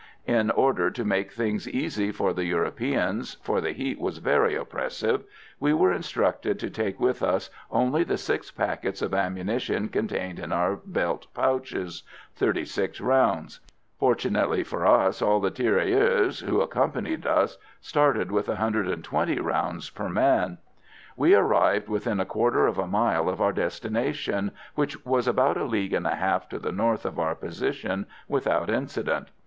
In 0.25 0.49
order 0.49 0.89
to 0.89 1.05
make 1.05 1.31
things 1.31 1.69
easy 1.69 2.11
for 2.11 2.33
the 2.33 2.45
Europeans, 2.45 3.35
for 3.43 3.61
the 3.61 3.71
heat 3.71 3.99
was 3.99 4.17
very 4.17 4.55
oppressive, 4.55 5.23
we 5.59 5.75
were 5.75 5.93
instructed 5.93 6.57
to 6.59 6.71
take 6.71 6.99
with 6.99 7.21
us 7.21 7.51
only 7.69 8.03
the 8.03 8.17
six 8.17 8.49
packets 8.49 9.03
of 9.03 9.13
ammunition 9.13 9.89
contained 9.89 10.39
in 10.39 10.51
our 10.51 10.75
belt 10.77 11.27
pouches 11.35 12.01
36 12.33 12.99
rounds. 12.99 13.59
Fortunately 13.99 14.63
for 14.63 14.87
us 14.87 15.21
all 15.21 15.39
the 15.39 15.51
tirailleurs, 15.51 16.39
who 16.39 16.61
accompanied 16.61 17.27
us, 17.27 17.59
started 17.79 18.31
with 18.31 18.47
120 18.47 19.39
rounds 19.39 19.91
per 19.91 20.09
man. 20.09 20.57
We 21.15 21.35
arrived 21.35 21.89
within 21.89 22.19
a 22.19 22.25
quarter 22.25 22.65
of 22.65 22.79
a 22.79 22.87
mile 22.87 23.29
of 23.29 23.39
our 23.39 23.53
destination, 23.53 24.49
which 24.73 25.05
was 25.05 25.27
about 25.27 25.57
a 25.57 25.65
league 25.65 25.93
and 25.93 26.07
a 26.07 26.15
half 26.15 26.49
to 26.49 26.57
the 26.57 26.71
north 26.71 27.05
of 27.05 27.19
our 27.19 27.35
position, 27.35 28.07
without 28.27 28.67
incident. 28.67 29.27